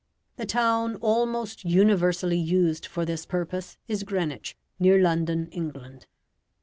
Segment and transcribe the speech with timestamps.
[0.37, 6.07] The town almost universally used for this purpose is Greenwich, near London, England.